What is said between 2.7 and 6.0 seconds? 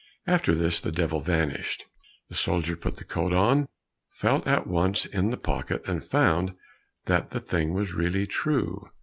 put the coat on, felt at once in the pocket,